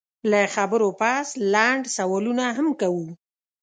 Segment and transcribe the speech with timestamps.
[0.31, 3.07] له خبرو پس لنډ سوالونه هم کوو